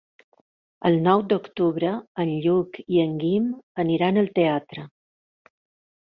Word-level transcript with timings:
El 0.89 0.95
nou 1.07 1.19
d'octubre 1.33 1.91
en 2.23 2.31
Lluc 2.45 2.79
i 2.95 3.01
en 3.03 3.13
Guim 3.23 3.45
aniran 3.83 4.17
al 4.23 4.31
teatre. 4.41 4.87